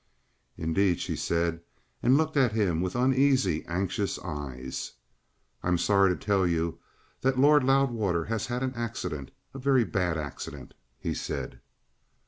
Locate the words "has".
8.25-8.47